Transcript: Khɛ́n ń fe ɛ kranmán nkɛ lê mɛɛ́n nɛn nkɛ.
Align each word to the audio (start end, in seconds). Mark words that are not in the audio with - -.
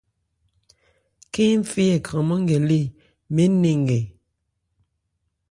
Khɛ́n 1.33 1.53
ń 1.59 1.67
fe 1.71 1.81
ɛ 1.95 1.97
kranmán 2.05 2.41
nkɛ 2.43 2.57
lê 2.69 2.79
mɛɛ́n 3.33 3.53
nɛn 3.61 3.77
nkɛ. 3.83 3.99